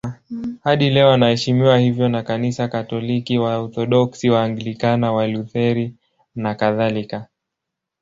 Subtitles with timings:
[0.63, 5.95] Hadi leo anaheshimiwa hivyo na Kanisa Katoliki, Waorthodoksi, Waanglikana, Walutheri
[6.35, 7.27] nakadhalika.